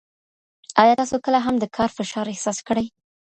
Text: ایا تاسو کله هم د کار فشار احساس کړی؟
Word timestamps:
ایا 0.81 0.93
تاسو 1.01 1.15
کله 1.25 1.39
هم 1.45 1.55
د 1.59 1.65
کار 1.77 1.89
فشار 1.97 2.25
احساس 2.33 2.57
کړی؟ 2.67 2.85